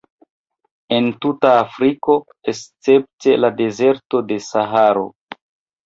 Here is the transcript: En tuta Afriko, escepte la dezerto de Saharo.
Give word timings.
En 0.95 1.09
tuta 1.25 1.51
Afriko, 1.65 2.17
escepte 2.55 3.39
la 3.45 3.55
dezerto 3.63 4.27
de 4.33 4.43
Saharo. 4.51 5.11